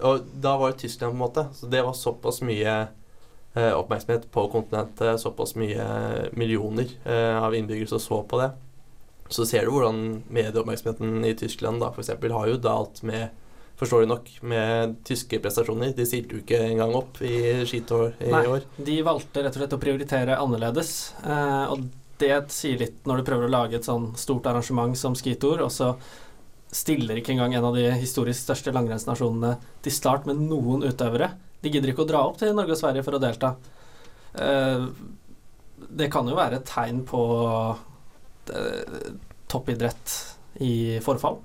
[0.04, 1.46] Og da var jo Tyskland, på en måte.
[1.56, 2.74] Så det var såpass mye
[3.56, 5.86] eh, oppmerksomhet på kontinentet, såpass mye
[6.36, 8.50] millioner eh, av innbyggere som så på det.
[9.30, 13.30] Så ser du hvordan medieoppmerksomheten i Tyskland da eksempel har jo dalt med
[13.76, 15.90] Forståelig nok, med tyske prestasjoner.
[15.98, 18.64] De stilte jo ikke engang opp i skitår i Nei, år.
[18.80, 20.92] de valgte rett og slett å prioritere annerledes.
[21.28, 21.84] Eh, og
[22.22, 25.74] det sier litt når du prøver å lage et sånn stort arrangement som skitour, og
[25.76, 25.92] så
[26.72, 31.34] stiller ikke engang en av de historisk største langrennsnasjonene til start med noen utøvere.
[31.60, 33.58] De gidder ikke å dra opp til Norge og Sverige for å delta.
[34.40, 34.88] Eh,
[36.00, 37.22] det kan jo være et tegn på
[38.50, 39.12] eh,
[39.48, 41.38] toppidrett i forfall.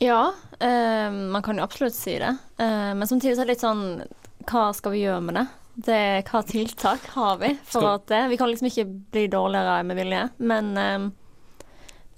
[0.00, 2.36] Ja, eh, man kan jo absolutt si det.
[2.58, 4.02] Eh, men samtidig så er det litt sånn
[4.48, 5.46] Hva skal vi gjøre med det?
[5.78, 9.84] det hva tiltak har vi for Skal- at det Vi kan liksom ikke bli dårligere
[9.86, 10.22] med vilje.
[10.38, 11.08] Men eh,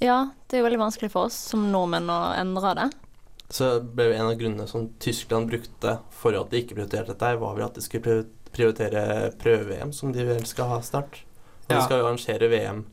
[0.00, 2.90] ja, det er jo veldig vanskelig for oss som nordmenn å endre det.
[3.50, 7.56] Så ble en av grunnene som Tyskland brukte for at de ikke prioriterte dette, var
[7.56, 11.24] vel at de skulle prioritere prøve-VM, som de vel skal ha snart.
[11.66, 11.76] Og Ja.
[11.76, 12.84] de skal jo arrangere VM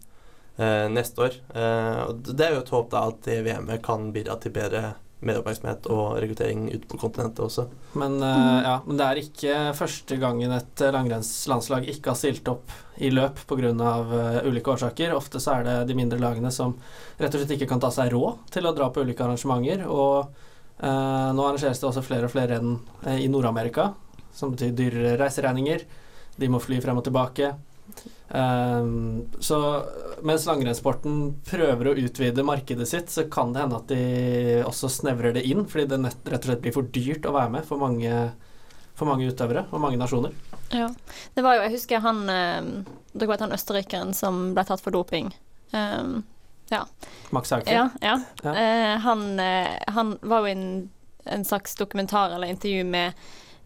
[0.58, 1.36] neste år.
[1.54, 5.88] Eh, og det er jo et håp da at VM-et kan bidra til bedre medieoppmerksomhet
[5.90, 7.66] og rekruttering ute på kontinentet også.
[7.98, 12.52] Men, eh, ja, men det er ikke første gangen et eh, langrennslandslag ikke har stilt
[12.52, 13.72] opp i løp pga.
[13.78, 15.16] Uh, ulike årsaker.
[15.18, 16.76] Ofte så er det de mindre lagene som
[17.18, 19.86] rett og slett ikke kan ta seg råd til å dra på ulike arrangementer.
[19.90, 20.30] Og
[20.80, 23.92] eh, nå arrangeres det også flere og flere renn eh, i Nord-Amerika,
[24.34, 25.86] som betyr dyrere reiseregninger.
[26.38, 27.54] De må fly frem og tilbake.
[28.28, 29.58] Um, så
[30.28, 35.38] mens langrennssporten prøver å utvide markedet sitt, så kan det hende at de også snevrer
[35.38, 37.80] det inn, fordi det nett, rett og slett blir for dyrt å være med for
[37.82, 38.12] mange,
[39.00, 40.36] for mange utøvere og mange nasjoner.
[40.76, 40.90] Ja.
[41.34, 42.72] Det var jo, jeg husker han eh,
[43.14, 45.32] Dere vet han østerrikeren som ble tatt for doping.
[45.72, 46.20] Um,
[46.70, 46.84] ja.
[47.30, 47.74] Max Haugfeld.
[48.02, 48.52] Ja, ja.
[48.52, 50.90] Eh, han, eh, han var jo i en,
[51.24, 53.14] en slags dokumentar eller intervju med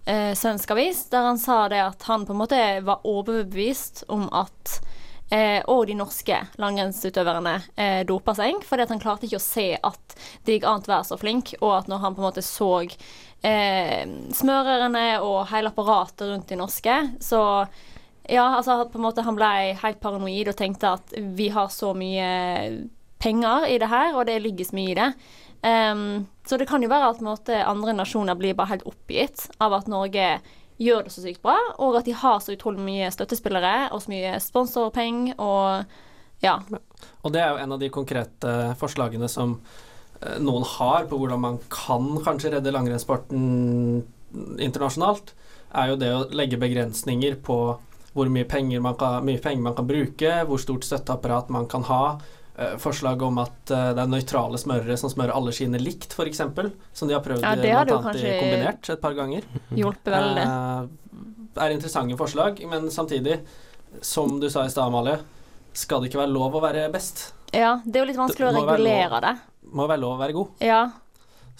[0.06, 4.28] eh, Svensk Avis, der han sa det at han på en måte var overbevist om
[4.34, 4.80] at
[5.32, 9.68] eh, og de norske langrennsutøverne eh, dopa seg, fordi at han klarte ikke å se
[9.78, 12.46] at det gikk an å være så flink, og at når han på en måte
[12.46, 14.04] så eh,
[14.38, 17.44] smørerne og hele apparatet rundt de norske, så
[18.32, 21.92] ja, altså på en måte han ble helt paranoid og tenkte at vi har så
[21.98, 22.28] mye
[23.22, 25.10] penger i det her, og det ligger så mye i det.
[25.62, 29.76] Ehm, så det kan jo være at måte, andre nasjoner blir bare helt oppgitt av
[29.78, 30.40] at Norge
[30.82, 34.14] gjør det så sykt bra, og at de har så utrolig mye støttespillere og så
[34.14, 35.84] mye sponsorpenger og
[36.42, 36.56] ja.
[37.22, 39.60] Og det er jo en av de konkrete forslagene som
[40.22, 44.02] eh, noen har på hvordan man kan kanskje redde langrennssporten
[44.58, 45.36] internasjonalt,
[45.78, 47.58] er jo det å legge begrensninger på
[48.12, 51.86] hvor mye penger man kan, mye penger man kan bruke, hvor stort støtteapparat man kan
[51.88, 52.04] ha.
[52.62, 56.42] Eh, Forslag om at eh, det er nøytrale smørere som smører alle skiene likt, f.eks.
[56.94, 59.46] Som de har prøvd Ja, det har blant annet i kombinert et par ganger.
[59.78, 60.48] hjulpet veldig.
[60.48, 61.22] Eh,
[61.62, 63.42] er interessante forslag, men samtidig,
[64.02, 65.20] som du sa i stad, Amalie,
[65.74, 67.32] skal det ikke være lov å være best.
[67.52, 69.24] Ja, det er jo litt vanskelig å Det må regulere lov.
[69.26, 69.72] det.
[69.72, 70.62] Må være lov å være god.
[70.64, 70.82] Ja.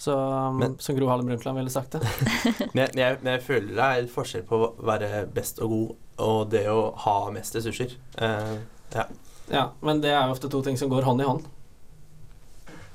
[0.02, 0.14] Så,
[0.56, 2.00] men, som Gro Harlem Brundtland ville sagt det.
[2.74, 6.22] Men jeg, men, jeg, jeg føler det er forskjell på å være best og god
[6.22, 7.92] og det å ha mest ressurser.
[8.16, 8.56] Uh,
[8.94, 9.04] ja.
[9.52, 11.50] Ja, men det er jo ofte to ting som går hånd i hånd.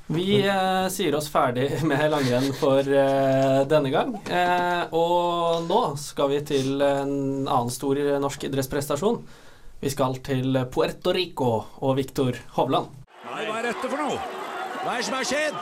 [0.08, 4.16] Vi eh, sier oss ferdig med langrenn for eh, denne gang.
[4.26, 9.20] Eh, og nå skal vi til en annen stor norsk idrettsprestasjon.
[9.84, 11.52] Vi skal til Puerto Rico
[11.86, 12.90] og Victor Hovland.
[13.28, 14.18] Nei, hva er dette for noe?
[14.82, 15.60] Hva er det som har skjedd?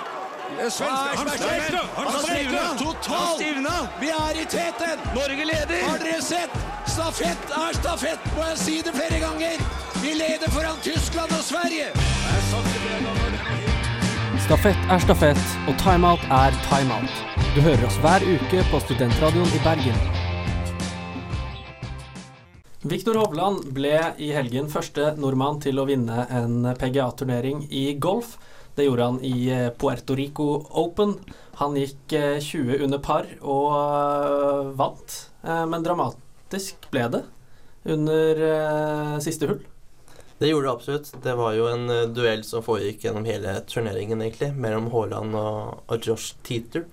[0.72, 1.76] Skjedd?
[1.98, 2.64] Han stivna!
[3.10, 3.76] Han stivna!
[4.00, 5.06] Vi er i teten!
[5.18, 5.86] Norge leder!
[5.90, 6.75] Har dere sett?
[6.96, 9.64] Stafett er stafett, må jeg si det flere ganger.
[10.00, 11.90] Vi leder foran Tyskland og Sverige.
[14.46, 17.20] Stafett er stafett, og timeout er timeout.
[17.52, 20.00] Du hører oss hver uke på Studentradioen i Bergen.
[22.88, 28.38] Viktor Hovland ble i helgen første nordmann til å vinne en PGA-turnering i golf.
[28.80, 31.18] Det gjorde han i eh, Puerto Rico Open.
[31.60, 36.24] Han gikk eh, 20 under par og eh, vant, men men
[36.56, 37.24] dramatisk ble det
[37.86, 39.60] under eh, siste hull.
[40.38, 41.12] Det gjorde det absolutt.
[41.24, 45.84] Det var jo en uh, duell som foregikk gjennom hele turneringen, egentlig, mellom Haaland og,
[45.88, 46.84] og Josh Teeter.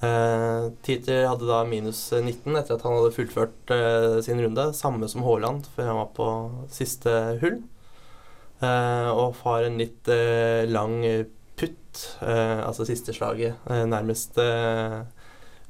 [0.00, 4.70] Uh, Teeter hadde da minus 19 etter at han hadde fullført uh, sin runde.
[4.72, 6.30] Samme som Haaland før han var på
[6.72, 7.60] siste hull.
[8.60, 10.98] Eh, og har en litt eh, lang
[11.56, 14.98] putt, eh, altså siste slaget, eh, nærmest eh,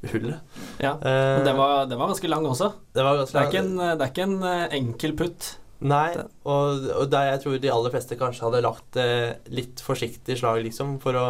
[0.09, 0.57] hullet.
[0.81, 2.71] Ja, men det var, den var ganske lang også.
[2.93, 5.49] Det, var ganske Det er ikke en, det er ikke en eh, enkel putt.
[5.81, 6.11] Nei,
[6.45, 9.07] og, og der jeg tror de aller fleste kanskje hadde lagt det
[9.49, 11.25] litt forsiktig slag, liksom, for å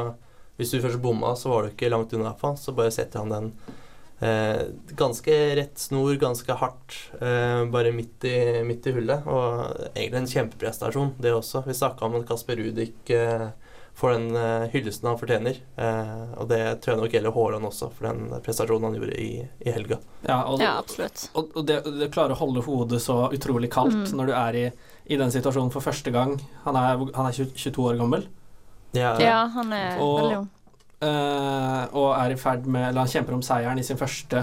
[0.60, 2.58] Hvis du først bomma, så var du ikke langt unna, iallfall.
[2.60, 3.48] Så bare setter han den
[4.22, 4.68] eh,
[5.00, 9.26] ganske rett snor, ganske hardt, eh, bare midt i, midt i hullet.
[9.26, 11.64] Og egentlig en kjempeprestasjon, det også.
[11.66, 13.48] Vi snakka om at Kasper Rudik eh,
[14.02, 15.58] får den eh, hyllesten han fortjener.
[15.78, 19.28] Eh, og det tror jeg nok gjelder Haaland også, for den prestasjonen han gjorde i,
[19.62, 20.00] i helga.
[20.26, 21.28] Ja, og, Ja, absolutt.
[21.38, 24.18] Og, og det, det klarer å holde hodet så utrolig kaldt Mm.
[24.18, 24.66] når du er i,
[25.14, 26.34] i den situasjonen for første gang.
[26.66, 28.26] Han er, han er 22 år gammel.
[28.98, 30.50] Ja, Ja, han er Og- veldig ung.
[31.02, 34.42] eh, og er i ferd med Eller han kjemper om seieren i sin første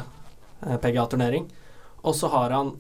[0.65, 1.49] eh, PGA-turnering.
[2.07, 2.73] Og så har han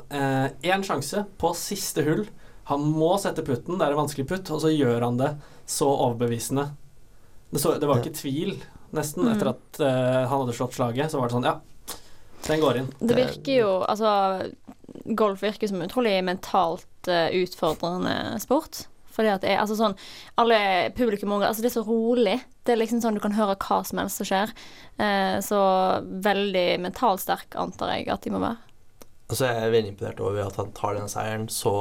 [0.62, 2.22] én sjanse på siste hull.
[2.68, 5.30] Han må sette putten, det er en vanskelig putt, og så gjør han det
[5.68, 6.66] så overbevisende.
[7.50, 8.58] Det, så, det var ikke tvil,
[8.92, 9.32] nesten, Mm.
[9.34, 11.10] etter at uh, han hadde slått slaget.
[11.12, 11.56] Så var det sånn Ja,
[12.48, 12.90] den går inn.
[13.00, 14.52] Det virker jo Altså,
[15.16, 18.84] golf virker som utrolig mentalt uh, utfordrende sport.
[19.18, 19.96] Fordi at det er altså sånn
[20.38, 20.58] Alle
[20.94, 22.36] publikum Altså, det er så rolig.
[22.62, 24.52] Det er liksom sånn du kan høre hva som helst som skjer.
[25.00, 25.58] Eh, så
[26.22, 28.60] veldig mentalt sterk antar jeg at de må være.
[29.28, 31.72] Altså Jeg er veldig imponert over at han tar den seieren så,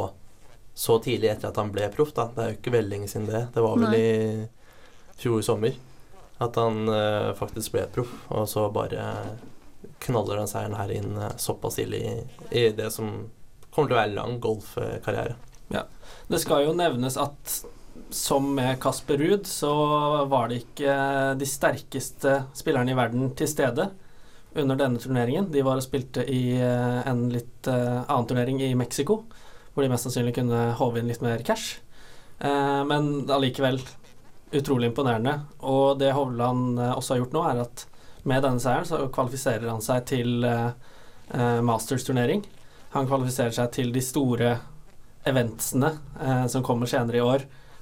[0.77, 2.11] så tidlig etter at han ble proff.
[2.13, 2.27] da.
[2.35, 3.47] Det er jo ikke veldig lenge siden det.
[3.55, 3.97] Det var vel Nei.
[3.97, 5.77] i fjor sommer
[6.37, 9.07] at han uh, faktisk ble proff, og så bare
[10.05, 12.11] knaller den seieren her inn uh, såpass tidlig i,
[12.53, 13.09] i det som
[13.71, 15.33] kommer til å være lang golfkarriere.
[15.73, 15.87] Ja.
[16.29, 17.55] Det skal jo nevnes at
[18.13, 19.73] som med Kasper Ruud, så
[20.29, 20.93] var det ikke
[21.41, 23.89] de sterkeste spillerne i verden til stede
[24.53, 25.49] under denne turneringen.
[25.51, 29.23] De var og spilte i eh, en litt annen turnering i Mexico,
[29.77, 31.77] hvor de mest sannsynlig kunne håve inn litt mer cash.
[32.41, 33.77] Eh, men allikevel
[34.51, 35.39] utrolig imponerende.
[35.59, 37.85] Og det Hovland eh, også har gjort nå, er at
[38.27, 40.69] med denne seieren så kvalifiserer han seg til eh,
[41.33, 42.43] eh, Masters-turnering.
[42.95, 44.57] Han kvalifiserer seg til de store
[45.27, 45.89] eventsene
[46.47, 47.41] som kommer senere i år,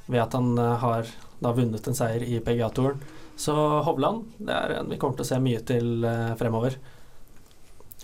[0.09, 1.05] ved at han har
[1.37, 2.97] da vunnet en seier i PGA-touren.
[3.37, 3.53] Så
[3.85, 6.07] Hovland det er en vi kommer til å se mye til
[6.39, 6.79] fremover.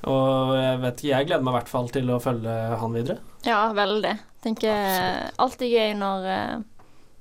[0.05, 3.17] Og jeg vet ikke, jeg gleder meg i hvert fall til å følge han videre.
[3.47, 4.15] Ja, veldig.
[4.43, 6.55] Tenker alltid gøy når, eh,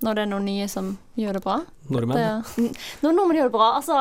[0.04, 1.58] når det er noen nye som gjør det bra.
[1.92, 2.16] Nordmenn.
[2.16, 2.70] Det,
[3.04, 3.68] når nordmenn gjør det bra.
[3.78, 3.96] Altså,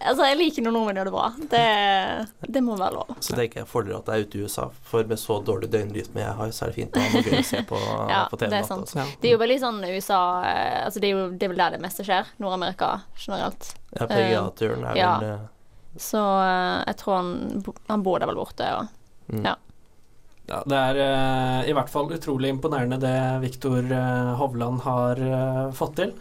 [0.00, 1.28] altså, jeg liker når nordmenn gjør det bra.
[1.52, 1.62] Det,
[2.56, 3.14] det må være lov.
[3.24, 6.20] Så tenker jeg fordrer at det er ute i USA, for med så dårlig døgnrytme
[6.24, 7.80] jeg har, så er det fint å ha noe gøy å se på,
[8.14, 8.50] Ja, på TV.
[8.52, 8.94] det er sant.
[9.22, 11.76] Det er jo veldig sånn USA eh, Altså, det er jo det er vel der
[11.78, 12.32] det meste skjer.
[12.42, 13.72] Nord-Amerika generelt.
[13.96, 15.12] Ja, PGA-turen er vel ja.
[15.36, 17.34] eh, Så eh, jeg tror han,
[17.92, 18.98] han bor der vel borte, Og,
[19.32, 19.44] Mm.
[19.46, 19.52] ja.
[20.50, 25.68] Ja, det er uh, i hvert fall utrolig imponerende det Viktor uh, Hovland har uh,
[25.76, 26.16] fått til.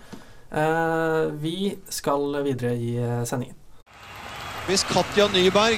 [0.52, 2.90] Eh, vi skal videre i
[3.24, 3.56] sendingen.
[4.66, 5.78] Hvis Katja Nyberg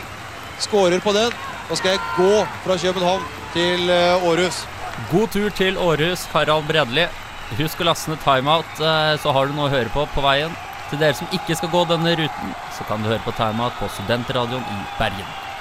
[0.66, 1.30] skårer på den,
[1.68, 3.94] da skal jeg gå fra København til
[4.26, 4.64] Århus.
[5.12, 7.06] God tur til Århus, Harald Bredli.
[7.62, 8.74] Husk å laste ned timeout,
[9.22, 10.58] så har du noe å høre på på veien.
[10.90, 13.94] Til dere som ikke skal gå denne ruten, så kan du høre på timeout på
[13.94, 15.53] Studentradioen i Bergen.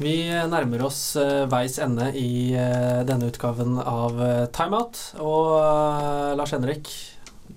[0.00, 0.14] Vi
[0.48, 4.96] nærmer oss eh, veis ende i eh, denne utgaven av eh, Timeout.
[5.20, 5.50] Og
[6.38, 6.88] Lars Henrik,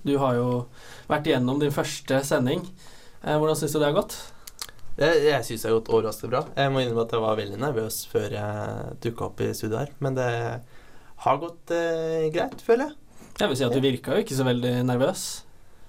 [0.04, 0.48] du har jo
[1.08, 2.66] vært igjennom din første sending.
[3.24, 4.18] Hvordan syns du det har gått?
[5.00, 6.42] Jeg, jeg syns det har gått overraskende bra.
[6.60, 9.90] Jeg må innrømme at jeg var veldig nervøs før jeg dukka opp i studio her,
[10.04, 10.28] men det
[11.24, 12.96] har gått eh, greit, føler jeg.
[13.36, 15.24] Jeg vil si at du virka jo ikke så veldig nervøs.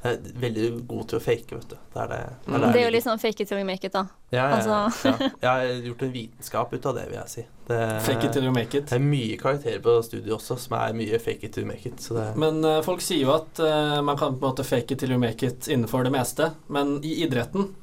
[0.03, 1.75] Jeg er veldig god til å fake, vet du.
[1.93, 3.65] Det er, det, det, er Det der er jo litt sånn fake it till you
[3.65, 4.03] make it, da.
[4.29, 5.07] ja, ja, Altså.
[5.09, 5.29] ja.
[5.43, 7.45] Jeg har gjort en vitenskap ut av det, vil jeg si.
[7.67, 8.85] Det, Fake it till you make it.
[8.91, 11.89] Det er mye karakterer på studiet også som er mye fake it till you make
[11.89, 11.97] it.
[12.05, 14.93] Så det, Men uh, folk sier jo at uh, man kan på en måte fake
[14.93, 16.51] it till you make it innenfor det meste.
[16.69, 17.73] Men i idretten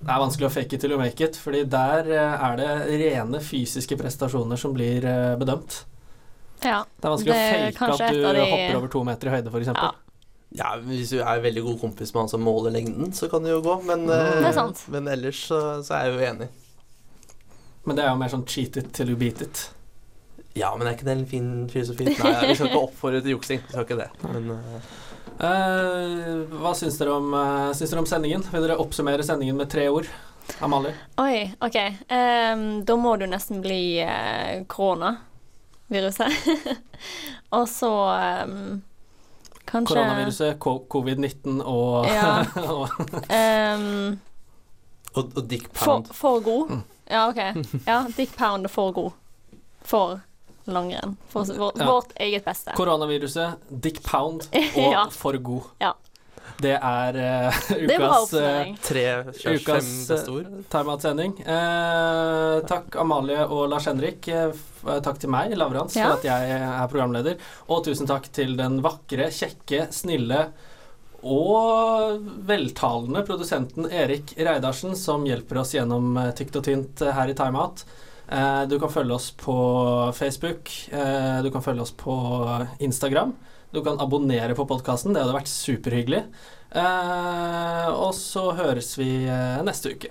[0.00, 3.00] det er vanskelig å fake it till you make it, fordi der uh, er det
[3.06, 5.06] rene fysiske prestasjoner som blir
[5.40, 5.84] bedømt.
[6.66, 6.82] Ja.
[6.98, 9.38] Det er vanskelig Det er å fake at du de- hopper over to meter i
[9.38, 10.00] høyde, f.eks.
[10.52, 10.72] Ja.
[10.82, 13.60] hvis du er veldig god kompis med han som måler lengden, så kan det jo
[13.62, 13.76] gå.
[13.86, 14.10] Men, Mm.
[14.10, 14.84] eh, Det er sant.
[14.88, 16.48] men ellers så, så er jeg jo enig.
[17.86, 19.70] Men det er jo mer sånn cheat it till you beat it.
[20.54, 22.04] Ja, men er ikke det en fin filosofi?
[22.04, 23.60] Nei, vi skal ikke oppfordre til juksing.
[23.62, 24.10] Vi skal ikke det.
[24.26, 24.80] Men eh,
[25.40, 28.42] Eh, hva syns dere, om, eh, syns dere om sendingen?
[28.52, 30.04] Vil dere oppsummere sendingen med tre ord?
[30.60, 30.92] Amalie?
[31.16, 31.76] Oi, OK.
[32.10, 36.28] Um, da må du nesten bli eh, koronaviruset.
[37.56, 38.82] og så ehm,
[39.70, 42.44] kanskje Koronaviruset, ko- covid-19 og, Ja.
[42.74, 42.88] og
[43.30, 44.18] ehm,
[45.14, 46.06] og, og Dick Pound.
[46.14, 46.78] for god.
[47.10, 47.36] Ja, OK.
[47.86, 49.10] Ja, Dick Pound er for god.
[49.82, 50.20] For
[50.66, 51.16] langrenn.
[51.28, 51.86] For for Ja.
[51.86, 52.70] vårt eget beste.
[52.76, 54.40] Koronaviruset, Dick Pound
[54.76, 55.04] og Ja.
[55.10, 55.62] for god.
[55.80, 55.92] Ja.
[56.58, 58.74] Det er bra ukas oppsummering.
[58.82, 59.04] Tre
[59.54, 61.36] ukas eh, timeout-sending.
[61.46, 64.26] Uh, takk Amalie og Lars Henrik.
[64.26, 66.08] Takk til meg, Lavrans, Ja.
[66.10, 67.38] for at jeg er programleder.
[67.68, 70.48] Og tusen takk til den vakre, kjekke, snille
[71.20, 77.84] og veltalende produsenten Erik Reidarsen, som hjelper oss gjennom tykt og tynt her i Timeout.
[78.30, 79.54] Eh, du kan følge oss på
[80.14, 80.70] Facebook.
[80.92, 82.14] Eh, du kan følge oss på
[82.78, 83.34] Instagram.
[83.70, 85.14] Du kan abonnere på podkasten.
[85.14, 86.24] Det hadde vært superhyggelig.
[86.70, 90.10] Eh, og så høres vi eh, neste uke.